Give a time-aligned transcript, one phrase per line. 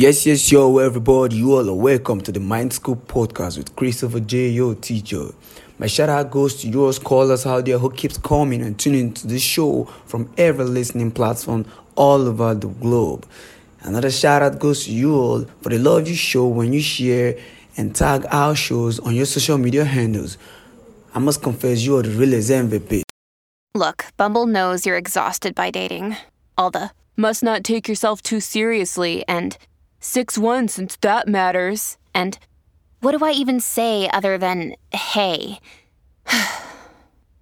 [0.00, 4.20] Yes, yes, yo, everybody, you all are welcome to the Mind School podcast with Christopher
[4.20, 4.48] J.
[4.48, 5.26] Yo, teacher.
[5.78, 9.26] My shout out goes to yours callers out there who keeps coming and tuning to
[9.26, 11.66] the show from every listening platform
[11.96, 13.26] all over the globe.
[13.82, 17.36] Another shout out goes to you all for the love you show when you share
[17.76, 20.38] and tag our shows on your social media handles.
[21.14, 23.02] I must confess, you are the realest MVP.
[23.74, 26.16] Look, Bumble knows you're exhausted by dating.
[26.56, 29.58] All the must not take yourself too seriously and
[30.00, 31.98] 6 1 since that matters.
[32.14, 32.38] And
[33.00, 35.60] what do I even say other than hey?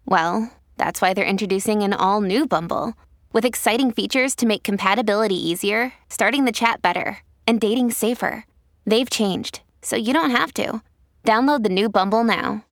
[0.05, 2.95] well, that's why they're introducing an all new Bumble
[3.33, 8.45] with exciting features to make compatibility easier, starting the chat better, and dating safer.
[8.87, 10.83] They've changed, so you don't have to.
[11.25, 12.65] Download the new Bumble now.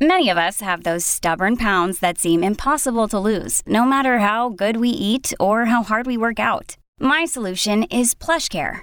[0.00, 4.50] Many of us have those stubborn pounds that seem impossible to lose, no matter how
[4.50, 6.76] good we eat or how hard we work out.
[7.00, 8.82] My solution is PlushCare.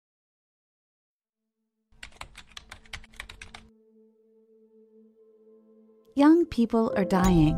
[6.21, 7.57] Young people are dying.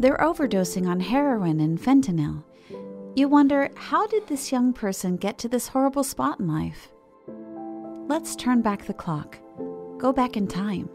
[0.00, 2.42] They're overdosing on heroin and fentanyl.
[3.14, 6.90] You wonder, how did this young person get to this horrible spot in life?
[8.08, 9.38] Let's turn back the clock.
[9.96, 10.90] Go back in time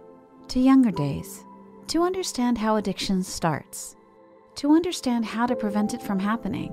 [0.49, 1.45] to younger days
[1.87, 3.95] to understand how addiction starts,
[4.55, 6.71] to understand how to prevent it from happening.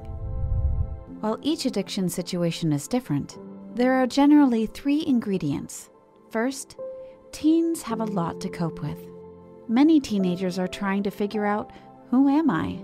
[1.21, 3.39] While each addiction situation is different,
[3.77, 5.89] there are generally three ingredients.
[6.31, 6.75] First,
[7.31, 8.99] teens have a lot to cope with.
[9.71, 11.73] Many teenagers are trying to figure out
[12.11, 12.79] who am I?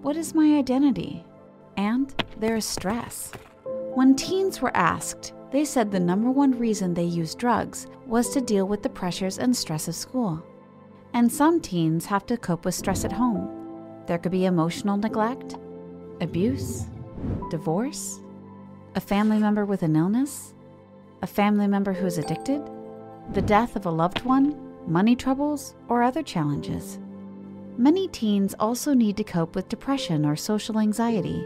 [0.00, 1.24] What is my identity?
[1.76, 3.32] And there is stress.
[3.94, 8.40] When teens were asked, they said the number one reason they used drugs was to
[8.40, 10.40] deal with the pressures and stress of school.
[11.14, 13.50] And some teens have to cope with stress at home.
[14.06, 15.56] There could be emotional neglect,
[16.20, 16.84] abuse,
[17.50, 18.20] divorce,
[18.94, 20.54] a family member with an illness,
[21.22, 22.62] a family member who is addicted,
[23.32, 26.98] the death of a loved one, money troubles, or other challenges.
[27.76, 31.44] Many teens also need to cope with depression or social anxiety.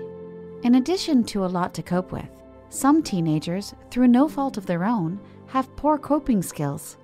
[0.62, 2.28] In addition to a lot to cope with,
[2.70, 6.98] some teenagers, through no fault of their own, have poor coping skills.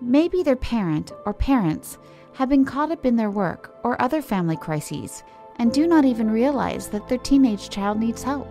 [0.00, 1.98] Maybe their parent or parents
[2.34, 5.22] have been caught up in their work or other family crises
[5.58, 8.48] and do not even realize that their teenage child needs help.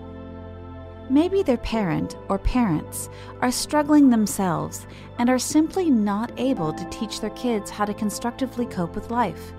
[1.10, 3.10] Maybe their parent or parents
[3.42, 4.88] are struggling themselves
[5.20, 9.54] and are simply not able to teach their kids how to constructively cope with life.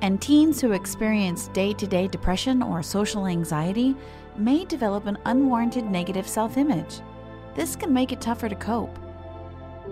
[0.00, 3.96] And teens who experience day to day depression or social anxiety
[4.36, 7.00] may develop an unwarranted negative self image.
[7.54, 8.96] This can make it tougher to cope.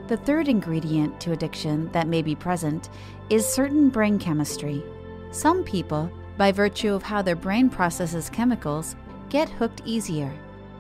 [0.09, 2.89] The third ingredient to addiction that may be present
[3.29, 4.83] is certain brain chemistry.
[5.31, 8.97] Some people, by virtue of how their brain processes chemicals,
[9.29, 10.33] get hooked easier.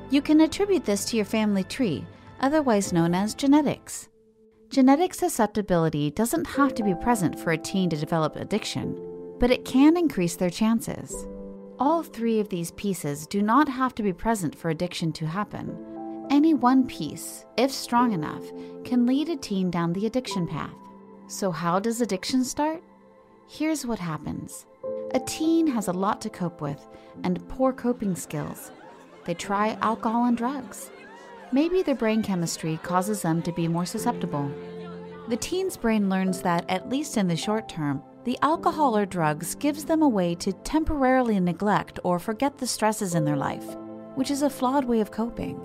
[0.08, 2.06] You can attribute this to your family tree,
[2.38, 4.08] otherwise known as genetics.
[4.70, 8.96] Genetic susceptibility doesn't have to be present for a teen to develop addiction,
[9.40, 11.26] but it can increase their chances.
[11.80, 16.26] All three of these pieces do not have to be present for addiction to happen.
[16.30, 18.44] Any one piece, if strong enough,
[18.84, 20.74] can lead a teen down the addiction path.
[21.26, 22.80] So, how does addiction start?
[23.48, 24.66] Here's what happens
[25.14, 26.86] a teen has a lot to cope with
[27.24, 28.70] and poor coping skills.
[29.26, 30.90] They try alcohol and drugs.
[31.52, 34.50] Maybe their brain chemistry causes them to be more susceptible.
[35.28, 39.54] The teen's brain learns that, at least in the short term, the alcohol or drugs
[39.54, 43.76] gives them a way to temporarily neglect or forget the stresses in their life,
[44.14, 45.60] which is a flawed way of coping.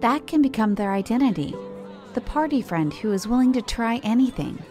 [0.00, 1.54] That can become their identity.
[2.14, 4.62] The party friend who is willing to try anything,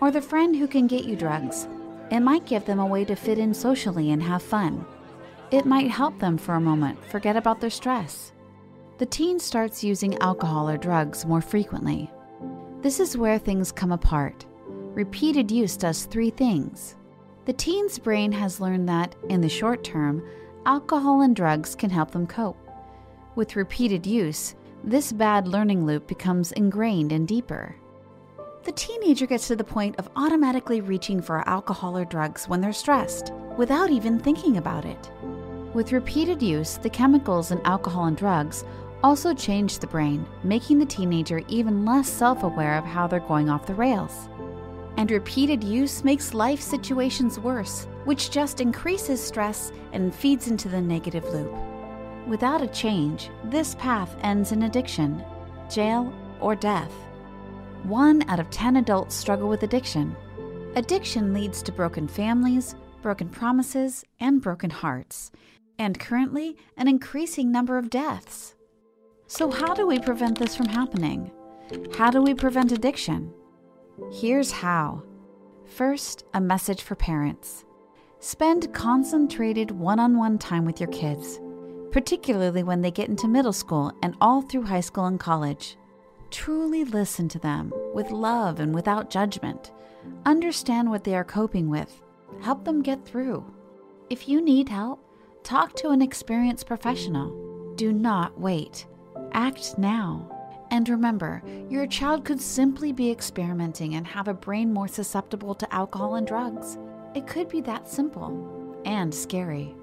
[0.00, 1.68] or the friend who can get you drugs.
[2.10, 4.84] It might give them a way to fit in socially and have fun.
[5.50, 8.32] It might help them for a moment forget about their stress.
[8.98, 12.10] The teen starts using alcohol or drugs more frequently.
[12.80, 14.46] This is where things come apart.
[14.94, 16.96] Repeated use does three things.
[17.44, 20.26] The teen's brain has learned that, in the short term,
[20.64, 22.56] alcohol and drugs can help them cope.
[23.34, 27.76] With repeated use, this bad learning loop becomes ingrained and deeper.
[28.64, 32.72] The teenager gets to the point of automatically reaching for alcohol or drugs when they're
[32.72, 35.10] stressed, without even thinking about it.
[35.74, 38.64] With repeated use, the chemicals in alcohol and drugs
[39.02, 43.50] also change the brain, making the teenager even less self aware of how they're going
[43.50, 44.28] off the rails.
[44.96, 50.80] And repeated use makes life situations worse, which just increases stress and feeds into the
[50.80, 51.52] negative loop.
[52.26, 55.22] Without a change, this path ends in addiction,
[55.68, 56.92] jail, or death.
[57.82, 60.16] One out of 10 adults struggle with addiction.
[60.76, 62.74] Addiction leads to broken families,
[63.04, 65.30] broken promises, and broken hearts,
[65.78, 68.54] and currently, an increasing number of deaths.
[69.26, 71.30] So, how do we prevent this from happening?
[71.98, 73.30] How do we prevent addiction?
[74.10, 75.02] Here's how.
[75.66, 77.66] First, a message for parents.
[78.20, 81.38] Spend concentrated one on one time with your kids,
[81.92, 85.76] particularly when they get into middle school and all through high school and college.
[86.30, 89.72] Truly listen to them with love and without judgment.
[90.24, 92.00] Understand what they are coping with.
[92.40, 93.44] Help them get through.
[94.10, 95.04] If you need help,
[95.42, 97.74] talk to an experienced professional.
[97.76, 98.86] Do not wait.
[99.32, 100.30] Act now.
[100.70, 105.74] And remember, your child could simply be experimenting and have a brain more susceptible to
[105.74, 106.78] alcohol and drugs.
[107.14, 109.74] It could be that simple and scary.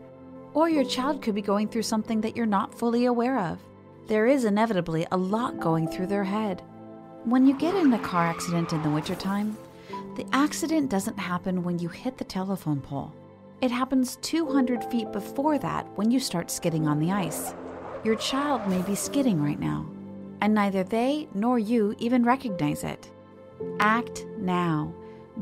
[0.54, 3.60] Or your child could be going through something that you're not fully aware of.
[4.08, 6.62] There is inevitably a lot going through their head.
[7.24, 9.56] When you get in a car accident in the wintertime,
[10.16, 13.14] the accident doesn't happen when you hit the telephone pole.
[13.62, 17.54] It happens 200 feet before that when you start skidding on the ice.
[18.04, 19.90] Your child may be skidding right now,
[20.42, 23.10] and neither they nor you even recognize it.
[23.80, 24.94] Act now.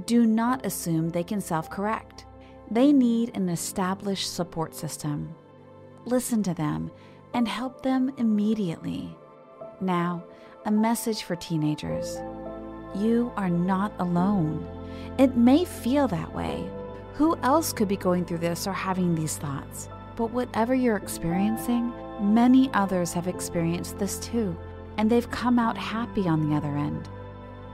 [0.05, 2.25] Do not assume they can self correct.
[2.69, 5.33] They need an established support system.
[6.05, 6.91] Listen to them
[7.33, 9.15] and help them immediately.
[9.81, 10.23] Now,
[10.65, 12.17] a message for teenagers
[12.95, 14.65] you are not alone.
[15.17, 16.69] It may feel that way.
[17.13, 19.89] Who else could be going through this or having these thoughts?
[20.15, 24.57] But whatever you're experiencing, many others have experienced this too,
[24.97, 27.09] and they've come out happy on the other end.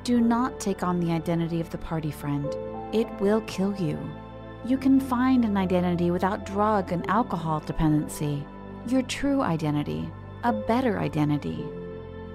[0.04, 2.48] Do not take on the identity of the party friend,
[2.94, 4.00] it will kill you.
[4.66, 8.46] You can find an identity without drug and alcohol dependency
[8.88, 10.08] your true identity,
[10.44, 11.66] a better identity.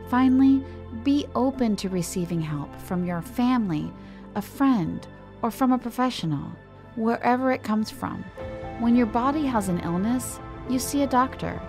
[0.08, 0.64] Finally,
[1.04, 3.90] be open to receiving help from your family,
[4.34, 5.06] a friend,
[5.42, 6.52] or from a professional,
[6.96, 8.22] wherever it comes from.
[8.80, 11.60] When your body has an illness, you see a doctor.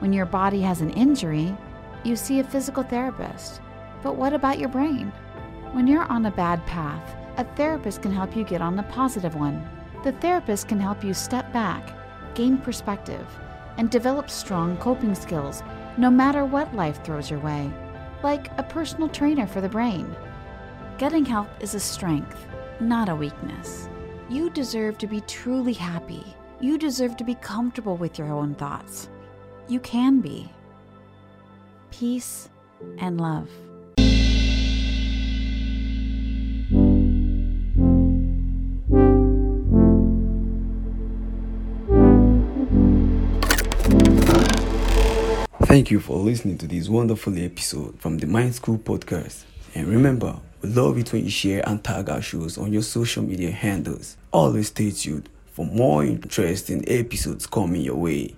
[0.00, 1.56] When your body has an injury,
[2.04, 3.62] you see a physical therapist.
[4.02, 5.12] But what about your brain?
[5.72, 9.34] When you're on a bad path, a therapist can help you get on the positive
[9.34, 9.66] one.
[10.04, 13.26] The therapist can help you step back, gain perspective,
[13.78, 15.62] and develop strong coping skills
[15.96, 17.72] no matter what life throws your way,
[18.24, 20.16] like a personal trainer for the brain.
[20.96, 22.46] Getting help is a strength,
[22.80, 23.88] not a weakness.
[24.30, 26.24] You deserve to be truly happy.
[26.58, 29.10] You deserve to be comfortable with your own thoughts.
[29.68, 30.50] You can be.
[31.90, 32.48] Peace
[32.98, 33.50] and love.
[45.84, 49.44] Thank you for listening to this wonderful episode from the Mind School podcast.
[49.74, 53.22] And remember, we love it when you share and tag our shows on your social
[53.22, 54.16] media handles.
[54.32, 58.34] Always stay tuned for more interesting episodes coming your way.